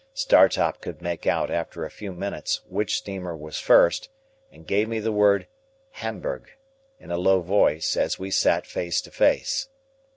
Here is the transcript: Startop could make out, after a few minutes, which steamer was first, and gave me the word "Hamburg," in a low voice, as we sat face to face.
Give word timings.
Startop 0.15 0.81
could 0.81 0.99
make 0.99 1.27
out, 1.27 1.51
after 1.51 1.85
a 1.85 1.91
few 1.91 2.11
minutes, 2.11 2.61
which 2.67 2.97
steamer 2.97 3.37
was 3.37 3.59
first, 3.59 4.09
and 4.51 4.65
gave 4.65 4.89
me 4.89 4.97
the 4.99 5.11
word 5.11 5.45
"Hamburg," 5.91 6.49
in 6.99 7.11
a 7.11 7.19
low 7.19 7.39
voice, 7.41 7.95
as 7.95 8.17
we 8.17 8.31
sat 8.31 8.65
face 8.65 8.99
to 9.01 9.11
face. 9.11 9.67